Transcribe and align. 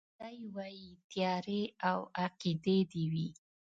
دی 0.21 0.37
وايي 0.55 0.89
تيارې 1.11 1.63
او 1.89 1.99
عقيدې 2.23 2.77
دي 2.91 3.03
وي 3.11 3.27